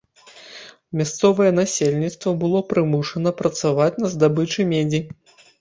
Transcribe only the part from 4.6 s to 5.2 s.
медзі.